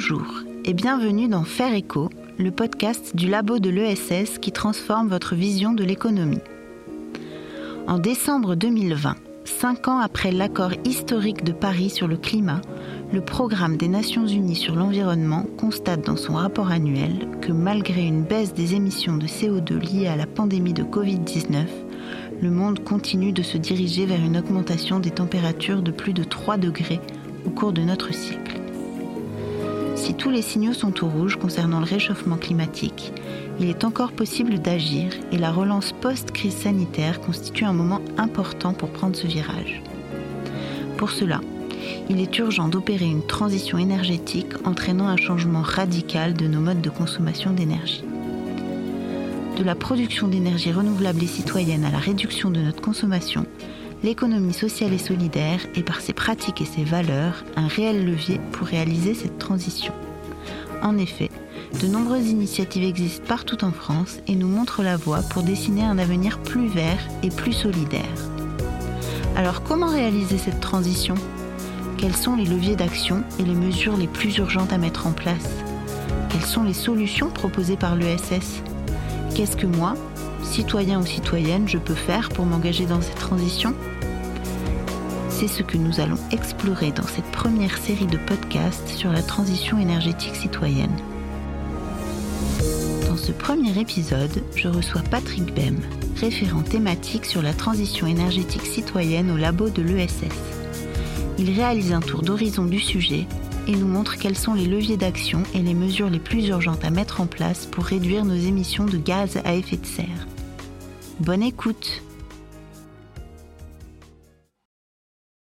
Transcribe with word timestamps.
Bonjour 0.00 0.44
et 0.64 0.72
bienvenue 0.72 1.28
dans 1.28 1.44
Faire 1.44 1.74
Écho, 1.74 2.08
le 2.38 2.50
podcast 2.50 3.14
du 3.14 3.28
labo 3.28 3.58
de 3.58 3.68
l'ESS 3.68 4.38
qui 4.38 4.50
transforme 4.50 5.08
votre 5.08 5.34
vision 5.34 5.74
de 5.74 5.84
l'économie. 5.84 6.40
En 7.86 7.98
décembre 7.98 8.54
2020, 8.54 9.16
cinq 9.44 9.88
ans 9.88 9.98
après 9.98 10.32
l'accord 10.32 10.72
historique 10.86 11.44
de 11.44 11.52
Paris 11.52 11.90
sur 11.90 12.08
le 12.08 12.16
climat, 12.16 12.62
le 13.12 13.20
programme 13.20 13.76
des 13.76 13.88
Nations 13.88 14.26
Unies 14.26 14.56
sur 14.56 14.74
l'environnement 14.74 15.44
constate 15.58 16.06
dans 16.06 16.16
son 16.16 16.32
rapport 16.32 16.70
annuel 16.70 17.28
que 17.42 17.52
malgré 17.52 18.00
une 18.00 18.22
baisse 18.22 18.54
des 18.54 18.74
émissions 18.74 19.18
de 19.18 19.26
CO2 19.26 19.74
liées 19.74 20.06
à 20.06 20.16
la 20.16 20.26
pandémie 20.26 20.72
de 20.72 20.82
Covid-19, 20.82 21.66
le 22.40 22.50
monde 22.50 22.82
continue 22.84 23.32
de 23.32 23.42
se 23.42 23.58
diriger 23.58 24.06
vers 24.06 24.24
une 24.24 24.38
augmentation 24.38 24.98
des 24.98 25.10
températures 25.10 25.82
de 25.82 25.90
plus 25.90 26.14
de 26.14 26.24
3 26.24 26.56
degrés 26.56 27.02
au 27.44 27.50
cours 27.50 27.74
de 27.74 27.82
notre 27.82 28.14
cycle. 28.14 28.59
Si 30.00 30.14
tous 30.14 30.30
les 30.30 30.40
signaux 30.40 30.72
sont 30.72 31.04
au 31.04 31.08
rouge 31.08 31.36
concernant 31.36 31.78
le 31.78 31.84
réchauffement 31.84 32.38
climatique, 32.38 33.12
il 33.60 33.68
est 33.68 33.84
encore 33.84 34.12
possible 34.12 34.58
d'agir 34.58 35.12
et 35.30 35.36
la 35.36 35.52
relance 35.52 35.92
post-crise 35.92 36.56
sanitaire 36.56 37.20
constitue 37.20 37.66
un 37.66 37.74
moment 37.74 38.00
important 38.16 38.72
pour 38.72 38.88
prendre 38.88 39.14
ce 39.14 39.26
virage. 39.26 39.82
Pour 40.96 41.10
cela, 41.10 41.42
il 42.08 42.18
est 42.18 42.38
urgent 42.38 42.68
d'opérer 42.68 43.04
une 43.04 43.26
transition 43.26 43.76
énergétique 43.76 44.54
entraînant 44.64 45.06
un 45.06 45.18
changement 45.18 45.60
radical 45.60 46.32
de 46.32 46.46
nos 46.46 46.60
modes 46.60 46.80
de 46.80 46.88
consommation 46.88 47.52
d'énergie. 47.52 48.02
De 49.58 49.64
la 49.64 49.74
production 49.74 50.28
d'énergie 50.28 50.72
renouvelable 50.72 51.22
et 51.22 51.26
citoyenne 51.26 51.84
à 51.84 51.90
la 51.90 51.98
réduction 51.98 52.50
de 52.50 52.60
notre 52.60 52.80
consommation, 52.80 53.44
l'économie 54.02 54.52
sociale 54.52 54.92
et 54.92 54.98
solidaire 54.98 55.60
est 55.74 55.82
par 55.82 56.00
ses 56.00 56.12
pratiques 56.12 56.62
et 56.62 56.66
ses 56.66 56.84
valeurs 56.84 57.44
un 57.56 57.66
réel 57.66 58.04
levier 58.04 58.40
pour 58.52 58.66
réaliser 58.66 59.14
cette 59.14 59.38
transition. 59.38 59.92
En 60.82 60.96
effet, 60.96 61.30
de 61.80 61.86
nombreuses 61.86 62.28
initiatives 62.28 62.84
existent 62.84 63.26
partout 63.26 63.64
en 63.64 63.72
France 63.72 64.18
et 64.26 64.34
nous 64.34 64.48
montrent 64.48 64.82
la 64.82 64.96
voie 64.96 65.20
pour 65.22 65.42
dessiner 65.42 65.84
un 65.84 65.98
avenir 65.98 66.38
plus 66.38 66.66
vert 66.66 66.98
et 67.22 67.28
plus 67.28 67.52
solidaire. 67.52 68.02
Alors 69.36 69.62
comment 69.62 69.88
réaliser 69.88 70.38
cette 70.38 70.60
transition? 70.60 71.14
Quels 71.98 72.16
sont 72.16 72.34
les 72.34 72.46
leviers 72.46 72.76
d'action 72.76 73.22
et 73.38 73.42
les 73.42 73.54
mesures 73.54 73.96
les 73.96 74.06
plus 74.06 74.38
urgentes 74.38 74.72
à 74.72 74.78
mettre 74.78 75.06
en 75.06 75.12
place? 75.12 75.48
Quelles 76.30 76.46
sont 76.46 76.64
les 76.64 76.74
solutions 76.74 77.28
proposées 77.28 77.76
par 77.76 77.94
l'ESS 77.94 78.62
Qu'est-ce 79.34 79.56
que 79.56 79.66
moi, 79.66 79.94
citoyen 80.42 81.00
ou 81.00 81.06
citoyenne, 81.06 81.68
je 81.68 81.78
peux 81.78 81.94
faire 81.94 82.28
pour 82.28 82.46
m'engager 82.46 82.86
dans 82.86 83.00
cette 83.00 83.18
transition? 83.18 83.74
C'est 85.28 85.48
ce 85.48 85.62
que 85.62 85.78
nous 85.78 86.00
allons 86.00 86.18
explorer 86.32 86.92
dans 86.92 87.06
cette 87.06 87.30
première 87.32 87.78
série 87.78 88.06
de 88.06 88.18
podcasts 88.18 88.88
sur 88.88 89.10
la 89.10 89.22
transition 89.22 89.78
énergétique 89.78 90.36
citoyenne. 90.36 90.96
Dans 93.08 93.16
ce 93.16 93.32
premier 93.32 93.78
épisode, 93.78 94.42
je 94.54 94.68
reçois 94.68 95.02
Patrick 95.10 95.54
Bem, 95.54 95.78
référent 96.20 96.62
thématique 96.62 97.24
sur 97.24 97.42
la 97.42 97.54
transition 97.54 98.06
énergétique 98.06 98.66
citoyenne 98.66 99.30
au 99.30 99.36
labo 99.36 99.70
de 99.70 99.82
l'ESS. 99.82 100.24
Il 101.38 101.50
réalise 101.52 101.92
un 101.92 102.00
tour 102.00 102.22
d'horizon 102.22 102.66
du 102.66 102.78
sujet 102.78 103.26
et 103.66 103.72
nous 103.72 103.86
montre 103.86 104.18
quels 104.18 104.36
sont 104.36 104.54
les 104.54 104.66
leviers 104.66 104.96
d'action 104.96 105.42
et 105.54 105.60
les 105.60 105.74
mesures 105.74 106.10
les 106.10 106.18
plus 106.18 106.48
urgentes 106.48 106.84
à 106.84 106.90
mettre 106.90 107.20
en 107.20 107.26
place 107.26 107.66
pour 107.66 107.84
réduire 107.84 108.24
nos 108.24 108.34
émissions 108.34 108.84
de 108.84 108.98
gaz 108.98 109.38
à 109.44 109.54
effet 109.54 109.76
de 109.76 109.86
serre. 109.86 110.26
Bonne 111.20 111.42
écoute 111.42 112.00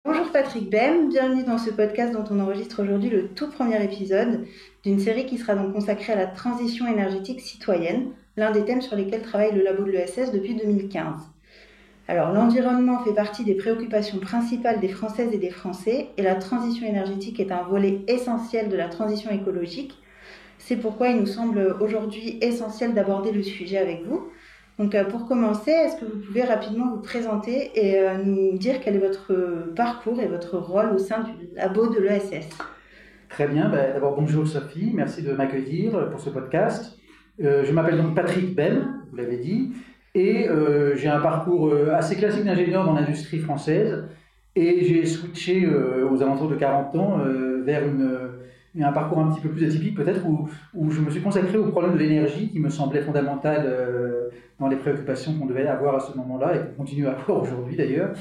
Bonjour 0.06 0.32
Patrick 0.32 0.70
Bem, 0.70 1.10
bienvenue 1.10 1.44
dans 1.44 1.58
ce 1.58 1.72
podcast 1.72 2.14
dont 2.14 2.24
on 2.30 2.40
enregistre 2.40 2.84
aujourd'hui 2.84 3.10
le 3.10 3.30
tout 3.30 3.50
premier 3.50 3.84
épisode 3.84 4.46
d'une 4.84 5.00
série 5.00 5.26
qui 5.26 5.40
sera 5.40 5.56
donc 5.56 5.74
consacrée 5.74 6.14
à 6.14 6.18
la 6.18 6.28
transition 6.28 6.88
énergétique 6.88 7.42
citoyenne, 7.42 8.12
l'un 8.38 8.52
des 8.52 8.64
thèmes 8.64 8.84
sur 8.84 8.96
lesquels 8.96 9.24
travaille 9.24 9.56
le 9.56 9.64
labo 9.64 9.86
de 9.86 9.90
l'ESS 9.90 10.32
depuis 10.32 10.54
2015. 10.54 11.24
Alors 12.08 12.32
l'environnement 12.32 13.04
fait 13.04 13.16
partie 13.16 13.44
des 13.44 13.56
préoccupations 13.56 14.20
principales 14.20 14.80
des 14.80 14.90
Françaises 14.90 15.34
et 15.34 15.40
des 15.40 15.50
Français 15.50 16.10
et 16.18 16.22
la 16.22 16.36
transition 16.36 16.86
énergétique 16.86 17.40
est 17.40 17.52
un 17.52 17.64
volet 17.64 18.02
essentiel 18.08 18.70
de 18.70 18.78
la 18.78 18.88
transition 18.88 19.32
écologique. 19.32 19.98
C'est 20.60 20.78
pourquoi 20.78 21.08
il 21.08 21.18
nous 21.18 21.26
semble 21.26 21.76
aujourd'hui 21.82 22.38
essentiel 22.42 22.94
d'aborder 22.94 23.32
le 23.32 23.42
sujet 23.42 23.80
avec 23.80 24.06
vous. 24.06 24.30
Donc 24.78 24.94
euh, 24.94 25.06
pour 25.06 25.28
commencer, 25.28 25.72
est-ce 25.72 25.98
que 25.98 26.06
vous 26.06 26.20
pouvez 26.20 26.44
rapidement 26.44 26.90
vous 26.96 27.02
présenter 27.02 27.72
et 27.76 28.00
euh, 28.00 28.18
nous 28.24 28.58
dire 28.58 28.82
quel 28.82 28.96
est 28.96 29.00
votre 29.00 29.34
parcours 29.76 30.20
et 30.20 30.28
votre 30.28 30.58
rôle 30.58 30.92
au 30.92 30.98
sein 30.98 31.24
du 31.24 31.32
labo 31.56 31.88
de 31.88 32.00
l'ESS 32.00 32.50
Très 33.30 33.48
bien, 33.48 33.70
ben, 33.70 33.94
d'abord 33.94 34.16
bonjour 34.16 34.48
Sophie, 34.48 34.92
merci 34.94 35.22
de 35.22 35.32
m'accueillir 35.32 36.10
pour 36.10 36.20
ce 36.20 36.30
podcast. 36.30 36.98
Euh, 37.42 37.64
je 37.66 37.72
m'appelle 37.72 37.98
donc 37.98 38.16
Patrick 38.16 38.56
Ben, 38.56 39.04
vous 39.12 39.18
l'avez 39.18 39.38
dit, 39.38 39.72
et 40.16 40.48
euh, 40.48 40.96
j'ai 40.96 41.10
un 41.10 41.20
parcours 41.20 41.68
euh, 41.68 41.94
assez 41.94 42.16
classique 42.16 42.46
d'ingénieur 42.46 42.86
dans 42.86 42.94
l'industrie 42.94 43.40
française. 43.40 44.06
Et 44.56 44.86
j'ai 44.86 45.06
switché 45.06 45.66
euh, 45.66 46.10
aux 46.10 46.24
alentours 46.24 46.48
de 46.48 46.56
40 46.56 46.96
ans 46.96 47.20
vers 47.66 47.84
un 48.80 48.92
parcours 48.94 49.20
un 49.20 49.32
petit 49.32 49.42
peu 49.42 49.50
plus 49.50 49.66
atypique 49.66 49.98
peut-être, 49.98 50.26
où, 50.26 50.48
où, 50.74 50.90
je 50.90 51.02
me 51.02 51.10
suis 51.10 51.22
consacré 51.22 51.58
au 51.58 51.66
problème 51.66 51.94
de 51.94 51.98
l'énergie 51.98 52.50
qui 52.50 52.60
me 52.60 52.70
semblait 52.70 53.02
fondamental 53.02 53.66
dans 54.60 54.68
les 54.68 54.76
préoccupations 54.76 55.38
qu'on 55.38 55.46
devait 55.46 55.68
avoir 55.68 55.96
à 55.96 56.00
ce 56.00 56.16
moment-là 56.18 56.56
et 56.56 56.60
qu'on 56.60 56.84
continue 56.84 57.08
à 57.08 57.12
avoir 57.12 57.42
aujourd'hui 57.42 57.76
d'ailleurs. 57.76 58.12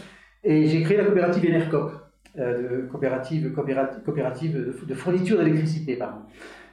Et 0.42 0.66
j'ai 0.66 0.82
créé 0.82 0.96
la 0.96 1.04
coopérative 1.04 1.44
Enercop, 1.48 1.92
de 2.36 2.86
coopérative, 2.90 4.56
de, 4.86 4.94
fourniture 4.94 5.38
d'électricité, 5.38 5.96
pardon. 5.96 6.20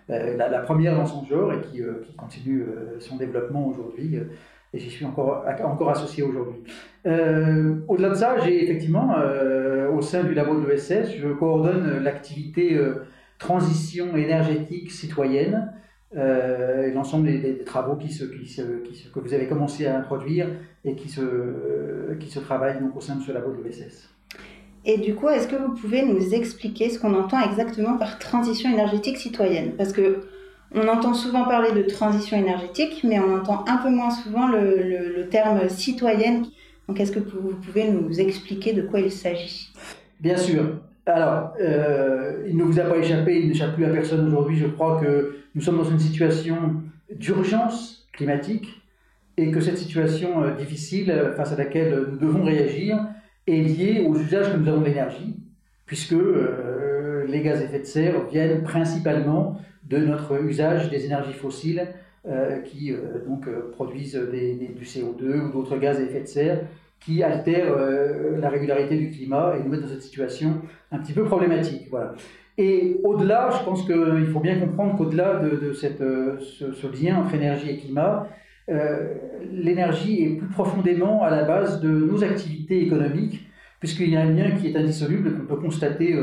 La, 0.10 0.50
la, 0.50 0.60
première 0.60 0.96
dans 0.96 1.06
son 1.06 1.24
genre 1.24 1.54
et 1.54 1.62
qui, 1.62 1.82
continue 2.18 2.66
son 3.00 3.16
développement 3.16 3.68
aujourd'hui 3.68 4.20
et 4.74 4.80
j'y 4.80 4.90
suis 4.90 5.06
encore, 5.06 5.46
associé 5.90 6.24
aujourd'hui. 6.24 6.64
Euh, 7.06 7.76
au-delà 7.88 8.10
de 8.10 8.16
ça, 8.16 8.40
j'ai 8.40 8.64
effectivement, 8.64 9.16
euh, 9.18 9.90
au 9.92 10.02
sein 10.02 10.24
du 10.24 10.34
labo 10.34 10.60
de 10.62 10.68
l'ESS, 10.68 11.18
je 11.18 11.28
coordonne 11.28 12.02
l'activité 12.02 12.76
euh, 12.76 13.06
transition 13.38 14.16
énergétique 14.16 14.92
citoyenne, 14.92 15.74
et 16.16 16.92
l'ensemble 16.92 17.28
des, 17.28 17.60
travaux 17.60 17.96
qui 17.96 18.12
se, 18.12 18.26
qui 18.26 18.48
se, 18.48 18.62
qui 18.84 19.10
que 19.10 19.20
vous 19.20 19.34
avez 19.34 19.48
commencé 19.48 19.88
à 19.88 19.98
introduire 19.98 20.48
et 20.84 20.96
qui 20.96 21.10
se, 21.10 22.14
qui 22.20 22.30
se 22.30 22.40
travaillent 22.40 22.80
donc, 22.80 22.96
au 22.96 23.02
sein 23.02 23.16
de 23.16 23.22
ce 23.22 23.32
labo 23.32 23.54
de 23.54 23.64
l'ESS. 23.64 24.10
Et 24.84 24.98
du 24.98 25.14
coup, 25.14 25.30
est-ce 25.30 25.48
que 25.48 25.56
vous 25.56 25.74
pouvez 25.74 26.04
nous 26.04 26.34
expliquer 26.34 26.90
ce 26.90 27.00
qu'on 27.00 27.14
entend 27.14 27.40
exactement 27.40 27.98
par 27.98 28.18
transition 28.18 28.72
énergétique 28.72 29.18
citoyenne? 29.18 29.74
Parce 29.78 29.94
que 29.94 30.22
on 30.74 30.88
entend 30.88 31.14
souvent 31.14 31.44
parler 31.44 31.72
de 31.74 31.88
transition 31.88 32.38
énergétique, 32.38 33.02
mais 33.04 33.20
on 33.20 33.36
entend 33.36 33.66
un 33.68 33.78
peu 33.78 33.90
moins 33.90 34.10
souvent 34.10 34.48
le, 34.48 35.28
terme 35.30 35.68
citoyenne. 35.70 36.46
Donc, 36.88 37.00
est-ce 37.00 37.12
que 37.12 37.20
vous 37.20 37.56
pouvez 37.56 37.90
nous 37.90 38.20
expliquer 38.20 38.74
de 38.74 38.82
quoi 38.82 39.00
il 39.00 39.12
s'agit? 39.12 39.72
Bien 40.20 40.38
sûr. 40.38 40.80
Alors, 41.06 41.54
euh, 41.60 42.46
il 42.48 42.56
ne 42.56 42.64
vous 42.64 42.80
a 42.80 42.84
pas 42.84 42.98
échappé, 42.98 43.40
il 43.40 43.48
n'échappe 43.48 43.76
plus 43.76 43.86
à 43.86 43.90
personne 43.90 44.28
aujourd'hui. 44.28 44.58
Je 44.58 44.68
crois 44.68 45.02
que 45.02 45.38
nous 45.56 45.62
sommes 45.62 45.78
dans 45.78 45.90
une 45.90 46.00
situation 46.00 46.84
d'urgence 47.14 48.08
climatique 48.14 48.82
et 49.38 49.52
que 49.52 49.60
cette 49.60 49.78
situation 49.78 50.44
euh, 50.44 50.52
difficile 50.56 51.34
face 51.36 51.52
à 51.52 51.56
laquelle 51.56 52.08
nous 52.12 52.18
devons 52.18 52.44
réagir 52.44 53.00
est 53.48 53.62
liée 53.62 54.06
aux 54.08 54.16
usages 54.16 54.52
que 54.52 54.58
nous 54.58 54.68
avons 54.68 54.82
d'énergie, 54.82 55.36
puisque 55.86 56.14
euh, 56.14 57.26
les 57.28 57.42
gaz 57.42 57.62
à 57.62 57.66
effet 57.66 57.80
de 57.80 57.86
serre 57.86 58.26
viennent 58.30 58.64
principalement 58.64 59.60
de 59.90 59.98
notre 59.98 60.42
usage 60.44 60.90
des 60.90 61.06
énergies 61.06 61.34
fossiles 61.34 61.88
euh, 62.28 62.60
qui 62.62 62.94
euh, 62.94 63.26
donc, 63.26 63.48
euh, 63.48 63.72
produisent 63.72 64.16
du 64.16 64.86
CO2 64.86 65.42
ou 65.42 65.52
d'autres 65.52 65.78
gaz 65.78 65.98
à 65.98 66.04
effet 66.04 66.22
de 66.22 66.28
serre 66.28 66.60
qui 67.02 67.24
altèrent 67.24 67.76
la 68.40 68.50
régularité 68.50 68.98
du 68.98 69.10
climat 69.10 69.56
et 69.58 69.64
nous 69.64 69.70
mettent 69.70 69.82
dans 69.82 69.88
cette 69.88 70.04
situation 70.04 70.62
un 70.92 71.00
petit 71.00 71.14
peu 71.14 71.24
problématique. 71.26 71.88
Voilà. 71.90 72.14
Et 72.58 73.00
au-delà, 73.04 73.50
je 73.58 73.66
pense 73.66 73.86
qu'il 73.86 74.28
faut 74.32 74.40
bien 74.40 74.60
comprendre 74.60 74.96
qu'au-delà 74.98 75.40
de, 75.40 75.74
cette, 75.74 76.00
ce, 76.00 77.04
lien 77.04 77.18
entre 77.18 77.34
énergie 77.34 77.72
et 77.72 77.78
climat, 77.78 78.28
l'énergie 79.52 80.24
est 80.24 80.30
plus 80.36 80.48
profondément 80.48 81.24
à 81.24 81.32
la 81.32 81.44
base 81.44 81.82
de 81.82 81.90
nos 81.90 82.24
activités 82.24 82.84
économiques, 82.84 83.48
puisqu'il 83.80 84.10
y 84.10 84.16
a 84.16 84.22
un 84.22 84.32
lien 84.32 84.52
qui 84.52 84.68
est 84.68 84.78
indissoluble, 84.78 85.34
qu'on 85.34 85.48
peut 85.48 85.62
constater 85.62 86.16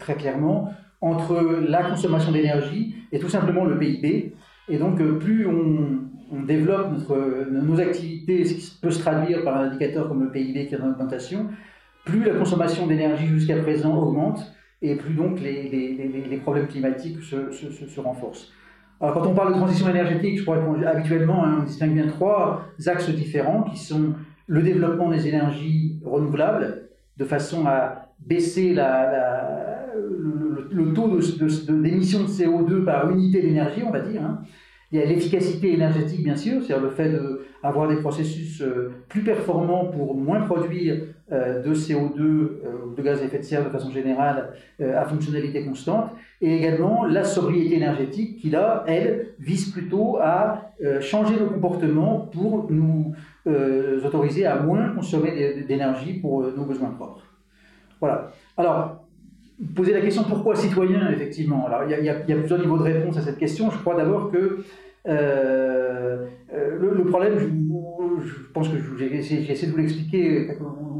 très 0.00 0.14
clairement 0.14 0.72
entre 1.00 1.60
la 1.68 1.82
consommation 1.82 2.32
d'énergie 2.32 2.94
et 3.12 3.18
tout 3.18 3.28
simplement 3.28 3.64
le 3.64 3.78
PIB. 3.78 4.34
Et 4.68 4.78
donc, 4.78 5.00
euh, 5.00 5.18
plus 5.18 5.46
on, 5.46 6.00
développe 6.32 6.92
notre, 6.92 7.50
nos 7.50 7.80
activités, 7.80 8.44
ce 8.44 8.54
qui 8.54 8.78
peut 8.80 8.90
se 8.90 9.00
traduire 9.00 9.44
par 9.44 9.56
un 9.56 9.68
indicateur 9.68 10.08
comme 10.08 10.22
le 10.22 10.30
PIB 10.30 10.66
qui 10.66 10.74
est 10.74 10.80
en 10.80 10.90
augmentation, 10.90 11.48
plus 12.04 12.24
la 12.24 12.34
consommation 12.34 12.86
d'énergie 12.86 13.26
jusqu'à 13.26 13.56
présent 13.56 13.96
augmente 13.96 14.40
et 14.82 14.96
plus 14.96 15.14
donc 15.14 15.40
les, 15.40 15.68
les, 15.68 16.26
les 16.28 16.36
problèmes 16.36 16.66
climatiques 16.66 17.22
se, 17.22 17.50
se, 17.50 18.00
renforcent. 18.00 18.52
Alors, 19.00 19.14
quand 19.14 19.26
on 19.26 19.34
parle 19.34 19.54
de 19.54 19.58
transition 19.58 19.88
énergétique, 19.88 20.38
je 20.38 20.42
crois 20.42 20.58
qu'habituellement, 20.80 21.44
hein, 21.44 21.58
on 21.60 21.64
distingue 21.64 21.94
bien 21.94 22.06
trois 22.06 22.66
axes 22.86 23.10
différents 23.10 23.62
qui 23.62 23.78
sont 23.78 24.14
le 24.46 24.62
développement 24.62 25.10
des 25.10 25.26
énergies 25.26 26.00
renouvelables 26.04 26.88
de 27.16 27.24
façon 27.24 27.66
à 27.66 28.10
baisser 28.18 28.74
la, 28.74 29.86
le, 30.70 30.92
taux 30.92 31.08
d'émission 31.08 32.22
de, 32.22 32.28
CO2 32.28 32.84
par 32.84 33.10
unité 33.10 33.40
d'énergie, 33.40 33.82
on 33.86 33.90
va 33.90 34.00
dire. 34.00 34.22
Hein. 34.22 34.40
Il 34.94 35.00
y 35.00 35.02
a 35.02 35.06
l'efficacité 35.06 35.72
énergétique, 35.72 36.22
bien 36.22 36.36
sûr, 36.36 36.62
c'est-à-dire 36.62 36.84
le 36.84 36.90
fait 36.90 37.10
d'avoir 37.64 37.88
des 37.88 37.96
processus 37.96 38.62
euh, 38.62 38.92
plus 39.08 39.22
performants 39.24 39.86
pour 39.86 40.14
moins 40.14 40.42
produire 40.42 41.02
euh, 41.32 41.60
de 41.64 41.74
CO2 41.74 42.20
ou 42.20 42.94
de 42.94 43.02
gaz 43.02 43.20
à 43.20 43.24
effet 43.24 43.40
de 43.40 43.42
serre 43.42 43.64
de 43.64 43.70
façon 43.70 43.90
générale 43.90 44.52
à 44.80 45.04
fonctionnalité 45.04 45.64
constante. 45.64 46.12
Et 46.40 46.58
également 46.58 47.06
la 47.06 47.24
sobriété 47.24 47.74
énergétique 47.74 48.38
qui, 48.38 48.50
là, 48.50 48.84
elle, 48.86 49.30
vise 49.40 49.72
plutôt 49.72 50.18
à 50.20 50.70
changer 51.00 51.40
nos 51.40 51.46
comportements 51.46 52.28
pour 52.32 52.70
nous 52.70 53.16
autoriser 54.04 54.46
à 54.46 54.60
moins 54.60 54.90
consommer 54.90 55.64
d'énergie 55.66 56.20
pour 56.20 56.42
nos 56.42 56.66
besoins 56.66 56.90
propres. 56.90 57.24
Voilà. 58.00 58.30
Alors, 58.56 59.04
poser 59.74 59.92
la 59.92 60.00
question 60.00 60.24
pourquoi 60.24 60.54
citoyen, 60.54 61.10
effectivement? 61.10 61.66
Alors, 61.66 61.82
il 61.84 62.04
y, 62.04 62.08
a, 62.08 62.14
plusieurs 62.14 62.60
niveaux 62.60 62.78
de 62.78 62.82
réponse 62.82 63.16
à 63.16 63.22
cette 63.22 63.38
question. 63.38 63.70
Je 63.70 63.78
crois 63.78 63.96
d'abord 63.96 64.30
que 64.30 64.64
euh, 65.06 66.26
euh, 66.52 66.78
le, 66.78 67.04
problème, 67.04 67.38
je, 67.38 67.46
pense 68.52 68.68
que 68.68 68.76
j'ai 68.98 69.14
essayé 69.16 69.66
de 69.66 69.72
vous 69.72 69.78
l'expliquer, 69.78 70.48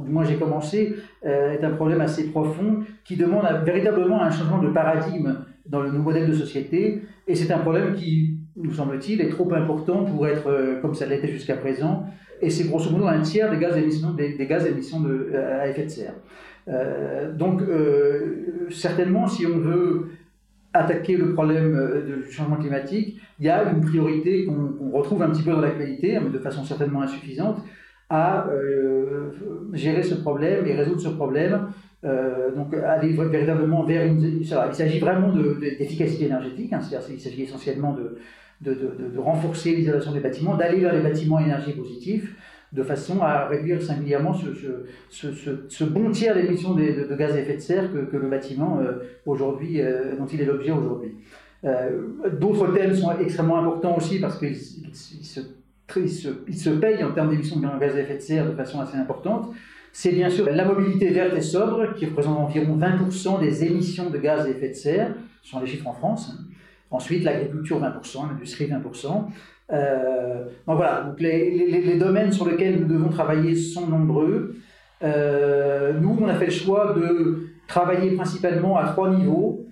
du 0.04 0.10
moins 0.10 0.24
j'ai 0.24 0.36
commencé, 0.36 0.96
euh, 1.24 1.52
est 1.52 1.64
un 1.64 1.70
problème 1.70 2.00
assez 2.00 2.30
profond 2.30 2.80
qui 3.04 3.16
demande 3.16 3.46
véritablement 3.64 4.22
un 4.22 4.30
changement 4.30 4.58
de 4.58 4.68
paradigme 4.68 5.36
dans 5.66 5.80
le 5.80 5.92
modèle 5.92 6.28
de 6.28 6.34
société. 6.34 7.02
Et 7.26 7.34
c'est 7.34 7.52
un 7.52 7.58
problème 7.58 7.94
qui, 7.94 8.38
nous 8.56 8.72
semble-t-il, 8.72 9.20
est 9.20 9.30
trop 9.30 9.52
important 9.54 10.04
pour 10.04 10.26
être 10.26 10.80
comme 10.82 10.94
ça 10.94 11.06
l'était 11.06 11.28
jusqu'à 11.28 11.56
présent. 11.56 12.04
Et 12.42 12.50
c'est 12.50 12.64
grosso 12.64 12.90
modo 12.90 13.06
un 13.06 13.20
tiers 13.20 13.50
des 13.50 13.58
gaz 13.58 13.74
d'émission 13.74 14.12
des, 14.12 14.36
gaz 14.46 14.64
d'émission 14.64 15.00
de, 15.00 15.32
à 15.34 15.68
effet 15.68 15.84
de 15.84 15.88
serre. 15.88 16.14
Donc, 17.34 17.62
certainement, 18.70 19.26
si 19.26 19.46
on 19.46 19.58
veut 19.58 20.08
attaquer 20.74 21.16
le 21.16 21.32
problème 21.32 21.74
euh, 21.74 22.24
du 22.26 22.32
changement 22.32 22.56
climatique, 22.56 23.20
il 23.38 23.46
y 23.46 23.48
a 23.48 23.70
une 23.70 23.80
priorité 23.80 24.44
qu'on 24.44 24.90
retrouve 24.90 25.22
un 25.22 25.30
petit 25.30 25.42
peu 25.42 25.52
dans 25.52 25.60
l'actualité, 25.60 26.18
mais 26.22 26.30
de 26.30 26.38
façon 26.38 26.64
certainement 26.64 27.02
insuffisante, 27.02 27.58
à 28.10 28.46
gérer 29.72 30.02
ce 30.02 30.14
problème 30.14 30.66
et 30.66 30.74
résoudre 30.74 31.00
ce 31.00 31.08
problème. 31.08 31.68
donc 32.54 32.74
aller 32.74 33.12
véritablement 33.12 33.82
vers 33.82 34.04
une... 34.04 34.40
il 34.40 34.46
s'agit 34.46 35.00
vraiment 35.00 35.32
d'efficacité 35.32 36.26
énergétique, 36.26 36.72
hein, 36.72 36.80
c'est-à-dire 36.80 37.08
qu'il 37.08 37.18
s'agit 37.18 37.42
essentiellement 37.42 37.94
de, 37.94 38.18
de, 38.60 38.74
de, 38.74 39.14
de 39.14 39.18
renforcer 39.18 39.74
l'isolation 39.74 40.12
des 40.12 40.20
bâtiments, 40.20 40.54
d'aller 40.54 40.80
vers 40.80 40.94
les 40.94 41.00
bâtiments 41.00 41.40
énergie 41.40 41.72
positifs, 41.72 42.34
de 42.74 42.82
façon 42.82 43.22
à 43.22 43.46
réduire 43.46 43.80
singulièrement 43.80 44.34
ce, 44.34 44.46
ce, 45.08 45.32
ce, 45.32 45.50
ce 45.68 45.84
bon 45.84 46.10
tiers 46.10 46.34
d'émissions 46.34 46.74
de, 46.74 47.14
gaz 47.16 47.32
à 47.32 47.40
effet 47.40 47.54
de 47.54 47.60
serre 47.60 47.92
que, 47.92 47.98
que 47.98 48.16
le 48.16 48.28
bâtiment 48.28 48.80
euh, 48.80 49.04
aujourd'hui, 49.26 49.80
euh, 49.80 50.16
dont 50.18 50.26
il 50.26 50.40
est 50.40 50.44
l'objet 50.44 50.72
aujourd'hui. 50.72 51.12
Euh, 51.64 52.08
d'autres 52.40 52.74
thèmes 52.74 52.94
sont 52.94 53.16
extrêmement 53.18 53.58
importants 53.58 53.96
aussi 53.96 54.18
parce 54.18 54.38
qu'ils 54.38 54.56
se, 54.56 55.40
il 55.96 56.56
se, 56.58 56.70
payent 56.70 57.04
en 57.04 57.12
termes 57.12 57.30
d'émissions 57.30 57.60
de 57.60 57.80
gaz 57.80 57.94
à 57.94 58.00
effet 58.00 58.16
de 58.16 58.22
serre 58.22 58.50
de 58.50 58.56
façon 58.56 58.80
assez 58.80 58.96
importante. 58.96 59.54
C'est 59.92 60.10
bien 60.10 60.28
sûr 60.28 60.50
la 60.50 60.64
mobilité 60.64 61.10
verte 61.10 61.36
et 61.36 61.40
sobre 61.40 61.94
qui 61.94 62.06
représente 62.06 62.36
environ 62.36 62.76
20% 62.76 63.40
des 63.40 63.64
émissions 63.64 64.10
de 64.10 64.18
gaz 64.18 64.46
à 64.46 64.50
effet 64.50 64.70
de 64.70 64.74
serre, 64.74 65.14
ce 65.42 65.50
sont 65.50 65.60
les 65.60 65.68
chiffres 65.68 65.86
en 65.86 65.92
France. 65.92 66.36
Ensuite, 66.90 67.22
l'agriculture 67.22 67.80
20%, 67.80 68.28
l'industrie 68.30 68.66
20%. 68.66 69.26
Euh, 69.72 70.44
donc 70.66 70.76
voilà, 70.76 71.02
donc 71.02 71.20
les, 71.20 71.96
domaines 71.98 72.32
sur 72.32 72.48
lesquels 72.48 72.80
nous 72.80 72.88
devons 72.88 73.08
travailler 73.08 73.54
sont 73.54 73.86
nombreux. 73.86 74.56
Euh, 75.02 75.92
nous, 76.00 76.16
on 76.20 76.28
a 76.28 76.34
fait 76.34 76.46
le 76.46 76.52
choix 76.52 76.94
de 76.94 77.46
travailler 77.66 78.12
principalement 78.12 78.76
à 78.76 78.88
trois 78.88 79.10
niveaux. 79.10 79.66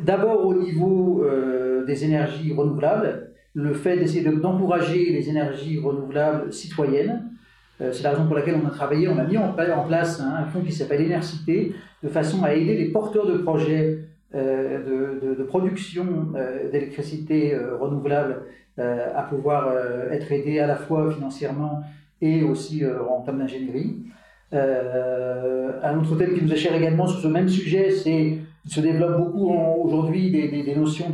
D'abord 0.00 0.44
au 0.44 0.54
niveau 0.54 1.24
euh, 1.24 1.84
des 1.84 2.04
énergies 2.04 2.52
renouvelables, 2.52 3.30
le 3.54 3.72
fait 3.72 3.96
d'essayer 3.96 4.22
d'encourager 4.22 5.10
les 5.12 5.30
énergies 5.30 5.78
renouvelables 5.78 6.52
citoyennes. 6.52 7.30
C'est 7.78 8.02
la 8.04 8.12
raison 8.12 8.26
pour 8.26 8.34
laquelle 8.34 8.56
on 8.62 8.66
a 8.66 8.70
travaillé, 8.70 9.06
on 9.06 9.18
a 9.18 9.24
mis 9.24 9.36
en, 9.36 9.52
place 9.52 10.20
un 10.20 10.46
fonds 10.46 10.62
qui 10.62 10.72
s'appelle 10.72 11.02
Énercité, 11.02 11.74
de 12.02 12.08
façon 12.08 12.42
à 12.42 12.54
aider 12.54 12.74
les 12.74 12.86
porteurs 12.86 13.26
de 13.26 13.36
projets 13.36 13.98
de, 14.32 15.42
production 15.42 16.32
d'électricité 16.72 17.54
renouvelable 17.78 18.44
à 18.78 19.22
pouvoir 19.22 19.68
euh, 19.68 20.10
être 20.10 20.30
aidé 20.32 20.58
à 20.58 20.66
la 20.66 20.76
fois 20.76 21.10
financièrement 21.10 21.82
et 22.20 22.42
aussi 22.42 22.84
euh, 22.84 23.02
en 23.08 23.22
termes 23.22 23.38
d'ingénierie. 23.38 24.02
un 24.52 25.98
autre 25.98 26.16
thème 26.16 26.34
qui 26.34 26.44
nous 26.44 26.52
est 26.52 26.56
cher 26.56 26.74
également 26.74 27.06
sur 27.06 27.20
ce 27.20 27.28
même 27.28 27.48
sujet, 27.48 27.90
c'est 27.90 28.38
il 28.68 28.72
se 28.72 28.80
développe 28.80 29.18
beaucoup 29.18 29.54
aujourd'hui 29.84 30.30
des, 30.30 30.74
notions 30.74 31.06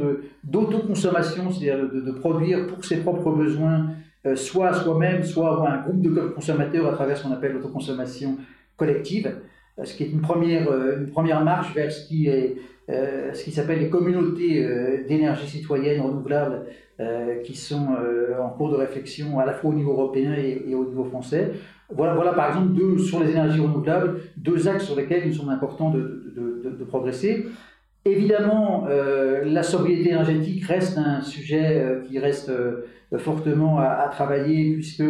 d'autoconsommation, 0.42 1.50
c'est-à-dire 1.50 1.90
de, 1.92 2.00
de, 2.00 2.12
produire 2.12 2.66
pour 2.66 2.82
ses 2.82 2.98
propres 2.98 3.30
besoins, 3.30 3.90
soit 4.36 4.72
soi-même, 4.72 5.22
soit 5.22 5.70
un 5.70 5.82
groupe 5.82 6.00
de 6.00 6.08
consommateurs 6.34 6.88
à 6.88 6.92
travers 6.92 7.18
ce 7.18 7.24
qu'on 7.24 7.32
appelle 7.32 7.52
l'autoconsommation 7.52 8.38
collective, 8.78 9.34
ce 9.84 9.94
qui 9.94 10.04
est 10.04 10.10
une 10.10 10.22
première, 10.22 10.66
une 10.98 11.10
première 11.10 11.44
marche 11.44 11.74
vers 11.74 11.92
ce 11.92 12.08
qui 12.08 12.28
est 12.28 12.56
euh, 12.90 13.32
ce 13.32 13.44
qui 13.44 13.52
s'appelle 13.52 13.78
les 13.78 13.88
communautés 13.88 14.64
euh, 14.64 15.06
d'énergie 15.06 15.46
citoyenne 15.46 16.00
renouvelable 16.00 16.66
euh, 16.98 17.36
qui 17.42 17.54
sont 17.54 17.88
en 18.40 18.48
cours 18.50 18.70
de 18.70 18.76
réflexion 18.76 19.38
à 19.38 19.46
la 19.46 19.52
fois 19.52 19.70
au 19.70 19.74
niveau 19.74 19.92
européen 19.92 20.34
et, 20.34 20.74
au 20.74 20.84
niveau 20.84 21.04
français. 21.04 21.52
Voilà, 21.94 22.14
voilà 22.14 22.32
par 22.32 22.48
exemple 22.48 22.98
sur 22.98 23.20
les 23.20 23.30
énergies 23.30 23.60
renouvelables, 23.60 24.20
deux 24.36 24.68
axes 24.68 24.86
sur 24.86 24.96
lesquels 24.96 25.22
il 25.26 25.34
semble 25.34 25.52
important 25.52 25.90
de, 25.90 26.84
progresser. 26.88 27.46
Évidemment, 28.04 28.86
la 28.88 29.62
sobriété 29.62 30.10
énergétique 30.10 30.64
reste 30.64 30.98
un 30.98 31.22
sujet 31.22 32.00
qui 32.06 32.18
reste 32.18 32.50
fortement 33.18 33.78
à, 33.78 34.08
travailler 34.10 34.74
puisque 34.74 35.04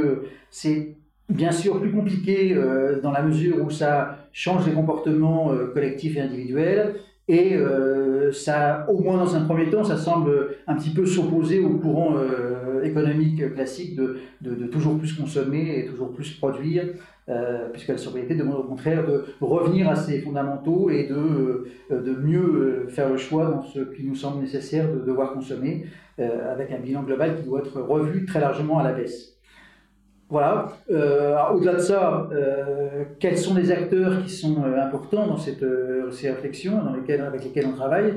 c'est 0.50 0.96
bien 1.28 1.50
sûr 1.50 1.80
plus 1.80 1.90
compliqué 1.90 2.54
dans 3.02 3.10
la 3.10 3.22
mesure 3.22 3.64
où 3.64 3.70
ça 3.70 4.28
change 4.32 4.66
les 4.66 4.72
comportements 4.72 5.52
collectifs 5.72 6.16
et 6.16 6.20
individuels. 6.20 6.96
Et 7.28 7.54
euh, 7.54 8.32
ça, 8.32 8.84
au 8.88 9.00
moins 9.00 9.16
dans 9.16 9.36
un 9.36 9.42
premier 9.42 9.70
temps, 9.70 9.84
ça 9.84 9.96
semble 9.96 10.56
un 10.66 10.74
petit 10.74 10.90
peu 10.90 11.06
s'opposer 11.06 11.60
au 11.60 11.78
courant 11.78 12.16
euh, 12.16 12.82
économique 12.82 13.54
classique 13.54 13.94
de, 13.94 14.66
toujours 14.66 14.98
plus 14.98 15.12
consommer 15.14 15.78
et 15.78 15.86
toujours 15.86 16.12
plus 16.12 16.32
produire, 16.32 16.84
euh, 17.28 17.68
puisque 17.72 17.88
la 17.88 17.98
sobriété 17.98 18.34
demande 18.34 18.58
au 18.58 18.64
contraire 18.64 19.06
de 19.06 19.24
revenir 19.40 19.88
à 19.88 19.94
ses 19.94 20.20
fondamentaux 20.20 20.90
et 20.90 21.04
de, 21.04 21.68
de 21.90 22.12
mieux 22.12 22.86
faire 22.88 23.08
le 23.08 23.16
choix 23.16 23.44
dans 23.44 23.62
ce 23.62 23.78
qui 23.78 24.02
nous 24.02 24.16
semble 24.16 24.40
nécessaire 24.40 24.92
de 24.92 24.98
devoir 24.98 25.32
consommer, 25.32 25.86
avec 26.18 26.70
un 26.70 26.78
bilan 26.78 27.02
global 27.02 27.36
qui 27.36 27.44
doit 27.44 27.60
être 27.60 27.80
revu 27.80 28.26
très 28.26 28.40
largement 28.40 28.78
à 28.78 28.82
la 28.82 28.92
baisse. 28.92 29.32
Voilà. 30.32 30.68
Euh, 30.90 31.36
au-delà 31.52 31.74
de 31.74 31.78
ça, 31.78 32.26
euh, 32.32 33.04
quels 33.20 33.36
sont 33.36 33.54
les 33.54 33.70
acteurs 33.70 34.22
qui 34.22 34.30
sont 34.30 34.64
euh, 34.64 34.80
importants 34.82 35.26
dans 35.26 35.36
cette, 35.36 35.62
ces 36.10 36.30
réflexions 36.30 36.82
dans 36.82 36.94
lesquelles, 36.94 37.66
on 37.66 37.76
travaille? 37.76 38.14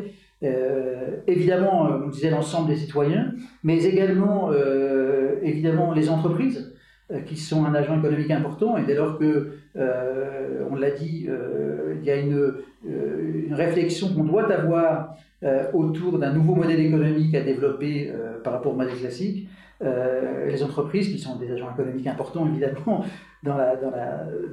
Évidemment, 1.27 1.89
on 2.05 2.07
disait 2.07 2.29
l'ensemble 2.29 2.69
des 2.69 2.77
citoyens, 2.77 3.33
mais 3.63 3.83
également, 3.83 4.51
évidemment, 5.41 5.91
les 5.91 6.09
entreprises 6.09 6.73
qui 7.25 7.35
sont 7.35 7.65
un 7.65 7.73
agent 7.73 7.97
économique 7.97 8.31
important. 8.31 8.77
Et 8.77 8.83
dès 8.83 8.95
lors 8.95 9.17
que, 9.17 9.53
on 9.75 10.75
l'a 10.75 10.91
dit, 10.91 11.27
il 11.27 12.05
y 12.05 12.11
a 12.11 12.15
une 12.15 12.53
réflexion 13.51 14.09
qu'on 14.13 14.23
doit 14.23 14.49
avoir 14.51 15.15
autour 15.73 16.19
d'un 16.19 16.31
nouveau 16.31 16.53
modèle 16.53 16.79
économique 16.79 17.33
à 17.33 17.41
développer 17.41 18.13
par 18.43 18.53
rapport 18.53 18.73
au 18.73 18.75
modèle 18.75 18.97
classique, 18.97 19.49
euh, 19.83 20.49
les 20.49 20.63
entreprises, 20.63 21.09
qui 21.09 21.19
sont 21.19 21.35
des 21.35 21.51
agents 21.51 21.69
économiques 21.73 22.07
importants 22.07 22.47
évidemment 22.47 23.03
dans, 23.43 23.57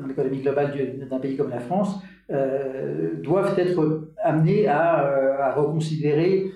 l'économie 0.07 0.41
globale 0.43 0.73
d'un 1.09 1.19
pays 1.19 1.37
comme 1.37 1.51
la 1.51 1.61
France, 1.61 2.01
euh, 2.31 3.11
doivent 3.23 3.57
être 3.59 4.09
amenées 4.23 4.67
à, 4.67 5.07
euh, 5.07 5.53
reconsidérer 5.55 6.51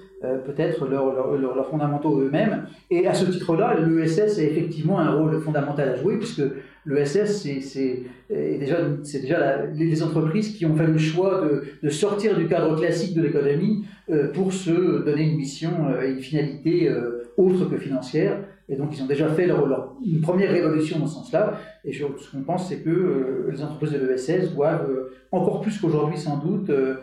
peut-être 0.47 0.89
leurs 0.89 1.67
fondamentaux 1.69 2.21
eux-mêmes. 2.21 2.65
Et 2.91 3.07
à 3.07 3.15
ce 3.15 3.31
titre-là, 3.31 3.77
l'ESS 3.79 4.39
a 4.39 4.43
effectivement 4.43 4.99
un 4.99 5.13
rôle 5.13 5.39
fondamental 5.41 5.91
à 5.91 5.95
jouer, 5.95 6.17
puisque 6.17 6.43
l'ESS, 6.87 7.47
c'est 7.61 8.03
déjà, 8.31 8.79
déjà 9.21 9.67
les 9.67 10.03
entreprises 10.03 10.57
qui 10.57 10.65
ont 10.67 10.75
fait 10.75 10.87
le 10.87 10.99
choix 10.99 11.43
de, 11.43 11.65
de 11.83 11.89
sortir 11.91 12.37
du 12.37 12.49
cadre 12.49 12.75
classique 12.77 13.15
de 13.15 13.23
l'économie 13.23 13.85
pour 14.33 14.53
se 14.53 15.05
donner 15.05 15.25
une 15.25 15.37
mission 15.37 15.71
et 16.03 16.11
une 16.13 16.21
finalité 16.21 16.91
autre 17.37 17.67
que 17.67 17.77
financière. 17.77 18.39
Et 18.69 18.75
donc, 18.75 18.97
ils 18.97 19.03
ont 19.03 19.07
déjà 19.07 19.29
fait 19.29 19.47
leur, 19.47 19.95
une 20.05 20.21
première 20.21 20.51
révolution 20.51 20.99
dans 20.99 21.07
ce 21.07 21.15
sens-là. 21.15 21.61
Et 21.85 21.93
ce 21.93 22.03
qu'on 22.05 22.43
pense, 22.43 22.69
c'est 22.69 22.81
que 22.81 22.91
euh, 22.91 23.51
les 23.51 23.63
entreprises 23.63 23.93
de 23.93 24.07
l'ESS 24.07 24.53
doivent, 24.55 24.91
euh, 24.91 25.13
encore 25.31 25.61
plus 25.61 25.79
qu'aujourd'hui 25.79 26.19
sans 26.19 26.39
doute, 26.39 26.71
euh, 26.71 26.97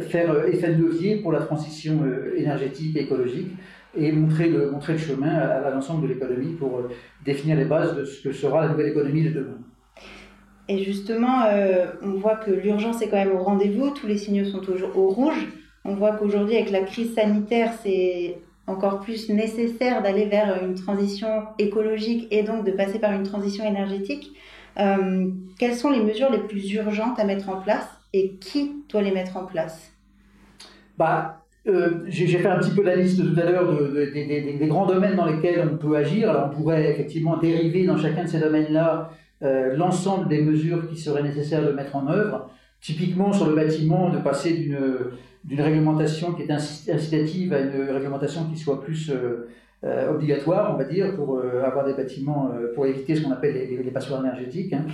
faire 0.00 0.46
effet 0.46 0.74
de 0.74 0.82
levier 0.82 1.16
pour 1.22 1.32
la 1.32 1.40
transition 1.40 2.00
énergétique 2.36 2.96
et 2.96 3.02
écologique 3.02 3.50
et 3.96 4.12
montrer 4.12 4.48
le, 4.48 4.70
montrer 4.70 4.94
le 4.94 4.98
chemin 4.98 5.28
à, 5.28 5.70
l'ensemble 5.70 6.08
de 6.08 6.14
l'économie 6.14 6.54
pour 6.54 6.82
définir 7.24 7.56
les 7.56 7.66
bases 7.66 7.96
de 7.96 8.04
ce 8.04 8.22
que 8.22 8.32
sera 8.32 8.62
la 8.62 8.68
nouvelle 8.68 8.88
économie 8.88 9.24
de 9.24 9.30
demain. 9.30 9.58
Et 10.68 10.82
justement, 10.82 11.44
on 12.02 12.12
voit 12.12 12.36
que 12.36 12.50
l'urgence 12.50 13.02
est 13.02 13.08
quand 13.08 13.22
même 13.22 13.32
au 13.32 13.42
rendez-vous, 13.42 13.90
tous 13.90 14.06
les 14.06 14.16
signaux 14.16 14.46
sont 14.46 14.62
au, 14.70 14.98
au 14.98 15.08
rouge. 15.08 15.48
On 15.84 15.94
voit 15.94 16.12
qu'aujourd'hui, 16.12 16.56
avec 16.56 16.70
la 16.70 16.80
crise 16.80 17.14
sanitaire, 17.14 17.72
c'est 17.82 18.38
encore 18.66 19.00
plus 19.00 19.28
nécessaire 19.28 20.02
d'aller 20.02 20.26
vers 20.26 20.62
une 20.62 20.74
transition 20.74 21.44
écologique 21.58 22.28
et 22.30 22.42
donc 22.42 22.64
de 22.64 22.70
passer 22.70 22.98
par 22.98 23.12
une 23.12 23.24
transition 23.24 23.64
énergétique. 23.64 24.32
Euh, 24.78 25.28
quelles 25.58 25.74
sont 25.74 25.90
les 25.90 26.02
mesures 26.02 26.30
les 26.30 26.38
plus 26.38 26.72
urgentes 26.72 27.18
à 27.18 27.24
mettre 27.24 27.48
en 27.48 27.60
place 27.60 27.86
et 28.12 28.34
qui 28.36 28.84
doit 28.88 29.02
les 29.02 29.10
mettre 29.10 29.36
en 29.36 29.44
place? 29.44 29.92
Bah, 30.96 31.42
euh, 31.66 32.04
J'ai 32.06 32.26
fait 32.26 32.48
un 32.48 32.58
petit 32.58 32.70
peu 32.70 32.82
la 32.82 32.96
liste 32.96 33.20
tout 33.20 33.38
à 33.38 33.44
l'heure 33.44 33.70
de, 33.72 34.12
des 34.12 34.66
grands 34.68 34.86
domaines 34.86 35.16
dans 35.16 35.26
lesquels 35.26 35.68
on 35.70 35.76
peut 35.76 35.96
agir. 35.96 36.50
On 36.50 36.54
pourrait 36.54 36.90
effectivement 36.90 37.36
dériver 37.36 37.84
dans 37.84 37.98
chacun 37.98 38.24
de 38.24 38.28
ces 38.28 38.40
domaines-là 38.40 39.10
euh, 39.42 39.76
l'ensemble 39.76 40.28
des 40.28 40.40
mesures 40.40 40.88
qui 40.88 40.96
seraient 40.96 41.22
nécessaires 41.22 41.66
de 41.66 41.72
mettre 41.72 41.96
en 41.96 42.08
œuvre. 42.08 42.48
Typiquement 42.80 43.32
sur 43.32 43.46
le 43.46 43.54
bâtiment, 43.54 44.10
de 44.10 44.18
passer 44.18 44.54
d'une 44.54 44.78
d'une 45.44 45.60
réglementation 45.60 46.32
qui 46.32 46.42
est 46.42 46.50
incitative 46.50 47.52
à 47.52 47.60
une 47.60 47.90
réglementation 47.90 48.44
qui 48.44 48.58
soit 48.58 48.80
plus 48.80 49.10
euh, 49.10 49.48
euh, 49.84 50.10
obligatoire, 50.10 50.72
on 50.74 50.78
va 50.78 50.84
dire, 50.84 51.16
pour 51.16 51.38
euh, 51.38 51.64
avoir 51.64 51.84
des 51.84 51.94
bâtiments, 51.94 52.50
pour 52.74 52.86
éviter 52.86 53.16
ce 53.16 53.22
qu'on 53.22 53.32
appelle 53.32 53.54
les, 53.54 53.90
passoires 53.90 54.20
énergétiques. 54.20 54.72
Hein. 54.72 54.86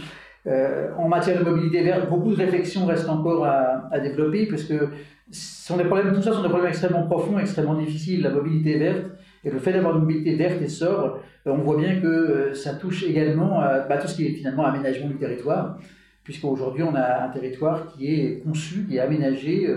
en 0.96 1.08
matière 1.08 1.38
de 1.38 1.44
mobilité 1.44 1.82
verte, 1.82 2.08
beaucoup 2.08 2.30
de 2.30 2.36
réflexions 2.36 2.86
restent 2.86 3.08
encore 3.08 3.44
à, 3.44 3.98
développer, 4.00 4.46
parce 4.46 4.64
que 4.64 4.88
sont 5.30 5.76
des 5.76 5.84
problèmes, 5.84 6.14
tout 6.14 6.22
ça 6.22 6.32
sont 6.32 6.42
des 6.42 6.48
problèmes 6.48 6.70
extrêmement 6.70 7.02
profonds, 7.02 7.38
extrêmement 7.38 7.74
difficiles. 7.74 8.22
La 8.22 8.30
mobilité 8.30 8.78
verte 8.78 9.04
et 9.44 9.50
le 9.50 9.58
fait 9.58 9.72
d'avoir 9.72 9.94
une 9.96 10.02
mobilité 10.02 10.36
verte 10.36 10.62
et 10.62 10.68
sobre, 10.68 11.20
on 11.44 11.58
voit 11.58 11.76
bien 11.76 12.00
que 12.00 12.54
ça 12.54 12.74
touche 12.74 13.04
également 13.04 13.60
à 13.60 13.80
bah, 13.80 13.98
tout 13.98 14.08
ce 14.08 14.16
qui 14.16 14.26
est 14.26 14.30
finalement 14.30 14.64
aménagement 14.64 15.08
du 15.08 15.16
territoire, 15.16 15.78
puisqu'aujourd'hui 16.24 16.82
on 16.82 16.94
a 16.94 17.24
un 17.24 17.28
territoire 17.28 17.92
qui 17.92 18.14
est 18.14 18.42
conçu, 18.42 18.86
qui 18.88 18.96
est 18.96 19.00
aménagé 19.00 19.68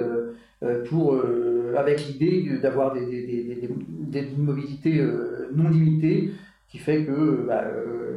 pour, 0.88 1.16
euh, 1.16 1.74
avec 1.76 2.06
l'idée 2.08 2.60
d'avoir 2.62 2.94
des, 2.94 3.06
des, 3.06 3.70
des, 4.08 4.28
mobilités 4.38 5.00
euh, 5.00 5.50
non 5.56 5.70
limitées 5.70 6.32
qui 6.70 6.78
fait 6.78 7.04
que 7.04 7.46
bah, 7.48 7.64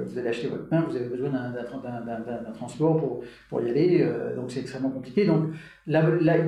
vous 0.06 0.18
allez 0.18 0.28
acheter 0.28 0.48
votre 0.48 0.68
pain, 0.68 0.84
vous 0.88 0.94
avez 0.94 1.06
besoin 1.06 1.30
d'un 1.30 2.52
transport 2.52 2.98
pour, 2.98 3.22
pour 3.48 3.60
y 3.62 3.68
aller, 3.68 4.08
donc 4.36 4.52
c'est 4.52 4.60
extrêmement 4.60 4.90
compliqué. 4.90 5.26
Donc 5.26 5.46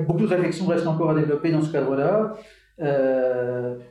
beaucoup 0.07 0.21
de 0.21 0.27
réflexions 0.27 0.67
restent 0.67 0.87
encore 0.87 1.09
à 1.09 1.15
développer 1.15 1.51
dans 1.51 1.61
ce 1.61 1.69
cadre-là. 1.69 2.37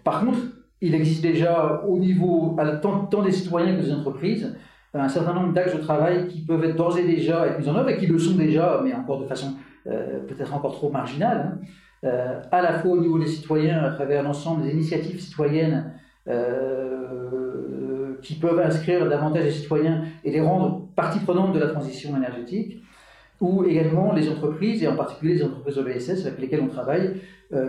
par 0.03 0.25
contre, 0.25 0.39
il 0.81 0.95
existe 0.95 1.21
déjà 1.21 1.83
au 1.87 1.99
niveau, 1.99 2.57
tant, 2.81 3.23
des 3.23 3.33
citoyens 3.33 3.77
que 3.77 3.83
des 3.83 3.93
entreprises, 3.93 4.57
un 4.95 5.09
certain 5.11 5.35
nombre 5.35 5.53
d'axes 5.53 5.75
de 5.77 5.81
travail 5.83 6.27
qui 6.29 6.41
peuvent 6.41 6.65
être 6.65 6.77
d'ores 6.77 6.97
et 6.97 7.05
déjà 7.05 7.59
mis 7.59 7.69
en 7.69 7.77
œuvre 7.77 7.91
et 7.91 7.99
qui 7.99 8.07
le 8.07 8.19
sont 8.19 8.37
déjà, 8.37 8.81
mais 8.83 8.95
encore 8.95 9.21
de 9.21 9.27
façon 9.27 9.57
peut-être 9.85 10.55
encore 10.55 10.73
trop 10.73 10.89
marginale. 10.89 11.53
Hein. 11.53 11.67
Euh, 12.05 12.41
à 12.53 12.63
la 12.63 12.79
fois 12.79 12.93
au 12.93 13.01
niveau 13.01 13.19
des 13.19 13.27
citoyens, 13.27 13.83
à 13.83 13.91
travers 13.91 14.23
l'ensemble 14.23 14.65
des 14.65 14.73
initiatives 14.73 15.21
citoyennes 15.21 15.93
euh, 16.29 18.15
qui 18.23 18.35
peuvent 18.35 18.61
inscrire 18.61 19.09
davantage 19.09 19.45
les 19.45 19.51
citoyens 19.51 20.03
et 20.25 20.31
les 20.31 20.41
rendre 20.41 20.89
partie 20.95 21.21
prenante 21.21 21.55
de 21.55 21.59
la 21.59 21.69
transition 21.69 22.17
énergétique, 22.17 22.83
ou 23.41 23.65
également 23.65 24.13
les 24.13 24.29
entreprises, 24.29 24.83
et 24.83 24.89
en 24.89 24.97
particulier 24.97 25.35
les 25.35 25.45
entreprises 25.45 25.79
OBSS 25.79 26.27
avec 26.27 26.39
lesquelles 26.39 26.63
on 26.63 26.69
travaille, 26.69 27.21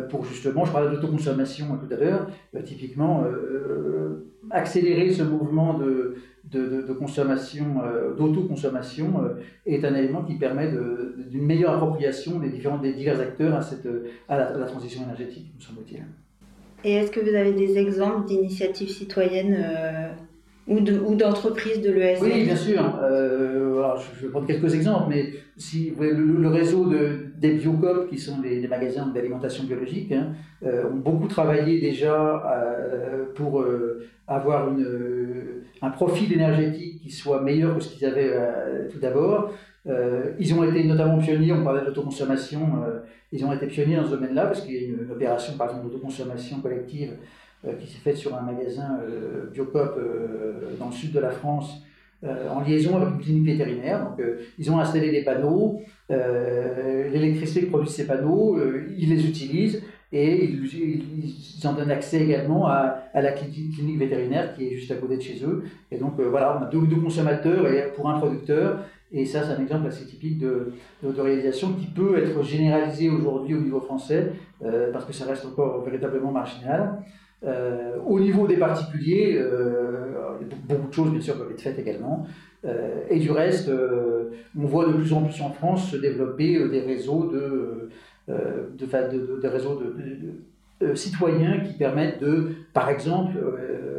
pour 0.10 0.26
justement, 0.26 0.66
je 0.66 0.72
parlais 0.72 0.96
d'autoconsommation 0.96 1.78
tout 1.78 1.94
à 1.94 1.98
l'heure, 1.98 2.28
typiquement 2.66 3.24
accélérer 4.52 5.12
ce 5.12 5.24
mouvement 5.24 5.78
de, 5.78 6.16
de, 6.52 6.94
consommation, 6.94 7.82
euh, 7.84 8.14
d'autoconsommation, 8.16 9.24
euh, 9.24 9.42
est 9.66 9.84
un 9.84 9.96
élément 9.96 10.24
qui 10.24 10.36
permet 10.36 10.72
d'une 11.30 11.46
meilleure 11.46 11.74
appropriation 11.74 12.40
des, 12.40 12.50
différents, 12.50 12.78
des 12.78 12.94
divers 12.94 13.20
acteurs 13.20 13.56
à, 13.56 13.62
cette, 13.62 13.88
à, 14.30 14.38
la, 14.38 14.66
transition 14.66 15.04
énergétique, 15.04 15.52
me 15.58 15.62
semble-t-il. 15.62 16.04
Et 16.84 16.94
est-ce 16.94 17.12
que 17.12 17.20
vous 17.20 17.36
avez 17.36 17.54
des 17.54 17.78
exemples 17.78 18.28
d'initiatives 18.28 18.90
citoyennes 18.90 19.58
euh, 19.58 20.10
ou 20.68 21.16
d'entreprises 21.16 21.82
de, 21.82 21.92
l'ESS 21.92 22.22
Oui, 22.22 22.44
bien 22.44 22.56
sûr. 22.56 22.80
alors, 22.80 24.00
je 24.00 24.26
vais 24.26 24.32
prendre 24.32 24.48
quelques 24.48 24.74
exemples, 24.74 25.08
mais 25.10 25.34
si 25.58 25.94
le, 26.00 26.48
réseau 26.48 26.86
de, 26.86 27.27
des 27.38 27.54
Biocop, 27.54 28.10
qui 28.10 28.18
sont 28.18 28.40
des, 28.40 28.68
magasins 28.68 29.08
d'alimentation 29.08 29.64
biologique, 29.64 30.12
hein, 30.12 30.34
ont 30.64 30.96
beaucoup 30.96 31.28
travaillé 31.28 31.80
déjà 31.80 32.44
pour 33.36 33.64
avoir 34.28 34.70
une, 34.70 35.64
un 35.82 35.90
profil 35.90 36.34
énergétique 36.34 37.02
qui 37.02 37.12
soit 37.12 37.42
meilleur 37.42 37.76
que 37.76 37.84
ce 37.84 37.94
qu'ils 37.94 38.06
avaient 38.06 38.32
euh, 38.34 38.90
tout 38.92 39.00
d'abord. 39.00 39.52
Euh, 39.88 40.32
ils 40.40 40.54
ont 40.54 40.64
été 40.64 40.84
notamment 40.84 41.18
pionniers, 41.18 41.54
on 41.54 41.64
parlait 41.64 41.86
d'autoconsommation, 41.86 42.84
euh, 42.86 43.00
ils 43.32 43.46
ont 43.46 43.54
été 43.54 43.68
pionniers 43.68 43.96
dans 43.96 44.06
ce 44.06 44.12
domaine-là 44.12 44.48
parce 44.48 44.62
qu'il 44.62 44.74
y 44.74 44.78
a 44.78 44.88
une, 44.88 45.12
opération 45.12 45.54
par 45.58 45.68
exemple 45.68 45.88
d'autoconsommation 45.88 46.60
collective 46.60 47.14
qui 47.80 47.88
s'est 47.88 48.00
faite 48.00 48.16
sur 48.16 48.36
un 48.36 48.42
magasin 48.42 49.00
Biocop 49.52 50.00
dans 50.80 50.86
le 50.86 50.92
sud 50.92 51.12
de 51.12 51.20
la 51.20 51.32
France 51.32 51.82
en 52.24 52.62
liaison 52.62 52.98
avec 52.98 53.10
une 53.10 53.20
clinique 53.20 53.46
vétérinaire. 53.46 54.06
Donc, 54.06 54.26
ils 54.58 54.72
ont 54.72 54.80
installé 54.80 55.12
des 55.12 55.24
panneaux, 55.24 55.82
l'électricité 56.10 57.62
que 57.62 57.70
produisent 57.70 57.94
ces 57.94 58.08
panneaux, 58.08 58.60
ils 58.98 59.10
les 59.10 59.28
utilisent 59.28 59.84
et 60.12 60.46
ils, 60.46 61.68
en 61.68 61.74
donnent 61.74 61.92
accès 61.92 62.22
également 62.22 62.68
à, 62.68 63.04
la 63.14 63.32
clinique 63.32 64.00
vétérinaire 64.00 64.56
qui 64.56 64.68
est 64.68 64.76
juste 64.76 64.92
à 64.92 64.96
côté 64.96 65.18
de 65.18 65.22
chez 65.22 65.44
eux. 65.44 65.64
Et 65.92 65.98
donc 65.98 66.20
euh, 66.20 66.30
voilà, 66.30 66.70
deux, 66.72 66.86
consommateurs 66.96 67.66
pour 67.96 68.10
un 68.10 68.20
producteur. 68.20 68.80
Et 69.12 69.26
ça, 69.26 69.44
c'est 69.44 69.54
un 69.54 69.62
exemple 69.62 69.88
assez 69.88 70.06
typique 70.06 70.38
de, 70.38 70.74
de, 71.02 71.22
réalisation 71.22 71.74
qui 71.74 71.88
peut 71.88 72.18
être 72.18 72.44
généralisé 72.44 73.10
aujourd'hui 73.10 73.56
au 73.56 73.62
niveau 73.62 73.80
français, 73.80 74.34
euh, 74.64 74.92
parce 74.92 75.06
que 75.06 75.14
ça 75.14 75.26
reste 75.26 75.46
encore 75.46 75.82
véritablement 75.84 76.32
marginal. 76.32 77.00
Euh, 77.46 77.98
au 78.06 78.20
niveau 78.20 78.48
des 78.48 78.58
particuliers, 78.58 79.40
beaucoup 80.68 80.88
de 80.88 80.94
choses, 80.94 81.12
bien 81.12 81.22
sûr, 81.22 81.38
peuvent 81.38 81.52
être 81.52 81.62
faites 81.62 81.80
également. 81.80 82.26
et 83.10 83.20
du 83.20 83.32
reste, 83.32 83.72
on 84.58 84.66
voit 84.66 84.88
de 84.88 84.94
plus 84.94 85.14
en 85.14 85.24
plus 85.24 85.42
en 85.42 85.52
France 85.52 85.92
se 85.92 85.98
développer 85.98 86.68
des 86.70 86.82
réseaux 86.82 87.32
de 87.32 87.90
euh, 88.30 88.68
de, 88.78 88.86
de, 88.86 89.40
de, 89.42 89.48
réseaux 89.48 89.82
de, 90.82 90.96
citoyens 90.96 91.62
qui 91.62 91.78
permettent 91.78 92.20
de, 92.22 92.50
par 92.74 92.90
exemple, 92.90 93.38
euh, 93.38 93.97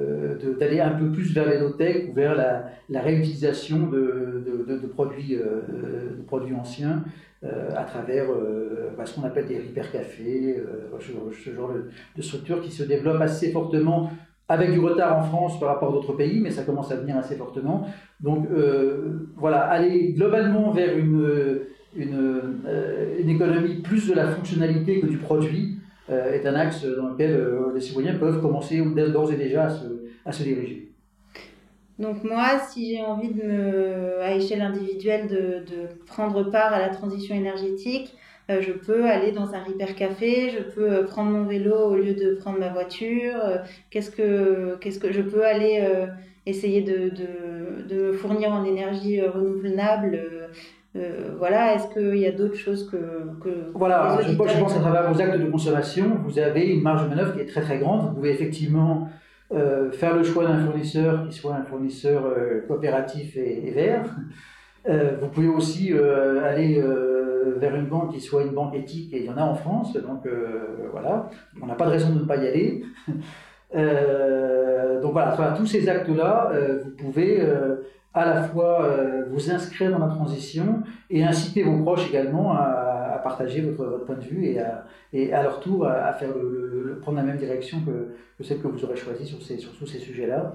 d'aller 0.58 0.80
un 0.80 0.90
peu 0.90 1.10
plus 1.10 1.32
vers 1.32 1.48
l'édotech 1.48 2.08
ou 2.10 2.12
vers 2.14 2.34
la, 2.34 3.00
réutilisation 3.00 3.86
de, 3.86 4.86
produits, 4.92 5.36
euh, 5.36 6.16
de 6.16 6.22
produits 6.22 6.54
anciens 6.54 7.04
à 7.42 7.84
travers 7.84 8.26
bah, 8.96 9.06
ce 9.06 9.14
qu'on 9.14 9.22
appelle 9.24 9.46
des 9.46 9.54
hypercafés, 9.54 10.60
ce, 10.98 11.50
genre 11.54 11.70
de, 12.16 12.22
structures 12.22 12.60
qui 12.60 12.72
se 12.72 12.82
développent 12.82 13.20
assez 13.20 13.52
fortement 13.52 14.10
avec 14.48 14.72
du 14.72 14.80
retard 14.80 15.18
en 15.18 15.22
France 15.22 15.60
par 15.60 15.68
rapport 15.68 15.90
à 15.90 15.92
d'autres 15.92 16.14
pays, 16.14 16.40
mais 16.40 16.50
ça 16.50 16.64
commence 16.64 16.90
à 16.90 16.96
venir 16.96 17.16
assez 17.16 17.36
fortement. 17.36 17.86
Donc 18.20 18.48
voilà, 19.36 19.60
aller 19.60 20.14
globalement 20.14 20.72
vers 20.72 20.98
une 20.98 21.60
une, 21.96 22.60
euh, 22.66 23.18
économie 23.26 23.76
plus 23.76 24.08
de 24.08 24.14
la 24.14 24.28
fonctionnalité 24.28 25.00
que 25.00 25.06
du 25.06 25.16
produit 25.16 25.76
euh, 25.76 25.77
est 26.10 26.46
un 26.46 26.54
axe 26.54 26.84
dans 26.84 27.08
lequel 27.08 27.32
euh, 27.32 27.72
les 27.74 27.80
citoyens 27.80 28.14
peuvent 28.14 28.40
commencer 28.40 28.80
d'ores 28.80 29.32
et 29.32 29.36
déjà 29.36 29.64
à 29.64 29.68
se, 29.68 29.84
à 30.24 30.32
se, 30.32 30.42
diriger. 30.42 30.90
Donc 31.98 32.22
moi, 32.24 32.58
si 32.68 32.94
j'ai 32.94 33.02
envie 33.02 33.32
de 33.32 33.42
me, 33.42 34.20
à 34.20 34.34
échelle 34.34 34.62
individuelle 34.62 35.28
de, 35.28 35.36
de 35.36 36.04
prendre 36.06 36.44
part 36.50 36.72
à 36.72 36.78
la 36.78 36.88
transition 36.88 37.34
énergétique, 37.34 38.14
je 38.48 38.72
peux 38.72 39.04
aller 39.04 39.32
dans 39.32 39.52
un 39.52 39.62
hypercafé, 39.66 40.48
je 40.48 40.62
peux 40.62 41.04
prendre 41.04 41.30
mon 41.30 41.44
vélo 41.44 41.74
au 41.74 41.96
lieu 41.96 42.14
de 42.14 42.34
prendre 42.36 42.58
ma 42.58 42.70
voiture. 42.70 43.36
qu'est-ce 43.90 44.10
que, 44.10 44.76
qu'est-ce 44.80 44.98
que 44.98 45.12
je 45.12 45.20
peux 45.20 45.44
aller 45.44 45.86
essayer 46.46 46.80
de, 46.80 47.10
de, 47.10 47.82
de, 47.86 48.12
fournir 48.12 48.50
en 48.50 48.64
énergie 48.64 49.20
renouvelable 49.20 50.48
euh, 50.98 51.34
voilà, 51.38 51.74
est-ce 51.74 51.88
qu'il 51.92 52.18
y 52.18 52.26
a 52.26 52.32
d'autres 52.32 52.56
choses 52.56 52.90
que, 52.90 52.96
que 53.42 53.70
Voilà, 53.74 54.18
je, 54.22 54.34
pense 54.34 54.72
qu'à 54.72 54.80
travers 54.80 55.12
vos 55.12 55.20
actes 55.20 55.38
de 55.38 55.50
consommation, 55.50 56.18
vous 56.24 56.38
avez 56.38 56.66
une 56.66 56.82
marge 56.82 57.04
de 57.04 57.08
manœuvre 57.08 57.34
qui 57.34 57.40
est 57.40 57.46
très 57.46 57.60
très 57.60 57.78
grande. 57.78 58.08
Vous 58.08 58.14
pouvez 58.14 58.30
effectivement 58.30 59.08
euh, 59.54 59.90
faire 59.92 60.16
le 60.16 60.24
choix 60.24 60.46
d'un 60.46 60.58
fournisseur 60.58 61.28
qui 61.28 61.34
soit 61.34 61.54
un 61.54 61.62
fournisseur 61.62 62.24
euh, 62.26 62.62
coopératif 62.66 63.36
et, 63.36 63.70
vert. 63.70 64.04
vous 65.20 65.28
pouvez 65.28 65.48
aussi 65.48 65.92
aller 65.92 66.82
vers 67.58 67.74
une 67.74 67.86
banque 67.86 68.12
qui 68.14 68.20
soit 68.20 68.42
une 68.42 68.52
banque 68.52 68.74
éthique, 68.74 69.12
et 69.12 69.20
il 69.20 69.26
y 69.26 69.30
en 69.30 69.36
a 69.36 69.42
en 69.42 69.54
France, 69.54 69.92
donc 69.94 70.26
voilà, 70.90 71.28
on 71.60 71.66
n'a 71.66 71.74
pas 71.74 71.84
de 71.84 71.90
raison 71.90 72.10
de 72.10 72.20
ne 72.20 72.24
pas 72.24 72.36
y 72.36 72.48
aller. 72.48 72.82
donc 75.02 75.12
voilà, 75.12 75.28
à 75.28 75.32
travers 75.32 75.54
tous 75.58 75.66
ces 75.66 75.86
actes-là, 75.88 76.52
vous 76.82 76.90
pouvez 76.92 77.42
à 78.14 78.24
la 78.24 78.42
fois 78.42 78.84
euh, 78.84 79.24
vous 79.30 79.50
inscrire 79.50 79.90
dans 79.90 79.98
la 79.98 80.12
transition 80.14 80.82
et 81.10 81.22
inciter 81.22 81.62
vos 81.62 81.82
proches 81.82 82.08
également 82.08 82.52
à, 82.52 83.20
partager 83.22 83.60
votre, 83.62 84.04
point 84.04 84.14
de 84.14 84.24
vue 84.24 84.46
et 84.46 84.60
à, 84.60 84.86
à 85.36 85.42
leur 85.42 85.60
tour 85.60 85.86
à, 85.86 86.12
faire 86.12 86.30
prendre 87.02 87.18
la 87.18 87.24
même 87.24 87.36
direction 87.36 87.78
que, 87.84 88.44
celle 88.44 88.60
que 88.60 88.68
vous 88.68 88.84
aurez 88.84 88.96
choisie 88.96 89.26
sur, 89.26 89.42
sur 89.42 89.76
tous 89.76 89.86
ces 89.86 89.98
sujets-là. 89.98 90.54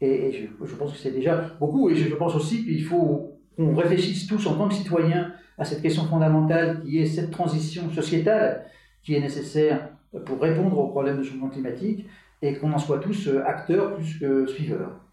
Et, 0.00 0.32
je, 0.32 0.74
pense 0.74 0.92
que 0.92 0.98
c'est 0.98 1.10
déjà 1.10 1.50
beaucoup. 1.58 1.90
Et 1.90 1.94
je 1.94 2.14
pense 2.14 2.34
aussi 2.34 2.64
qu'il 2.64 2.84
faut 2.84 3.38
qu'on 3.56 3.74
réfléchisse 3.74 4.26
tous 4.26 4.46
en 4.46 4.56
tant 4.56 4.68
que 4.68 4.74
citoyens 4.74 5.32
à 5.58 5.64
cette 5.64 5.82
question 5.82 6.04
fondamentale 6.04 6.82
qui 6.82 6.98
est 6.98 7.06
cette 7.06 7.30
transition 7.30 7.90
sociétale 7.90 8.64
qui 9.02 9.14
est 9.14 9.20
nécessaire 9.20 9.90
pour 10.24 10.40
répondre 10.40 10.78
aux 10.78 10.88
problèmes 10.88 11.18
de 11.18 11.22
changement 11.22 11.48
climatique 11.48 12.06
et 12.42 12.54
qu'on 12.54 12.72
en 12.72 12.78
soit 12.78 12.98
tous 12.98 13.28
euh, 13.28 13.44
acteurs 13.44 13.94
plus 13.94 14.18
que 14.18 14.46
suiveurs. 14.46 15.03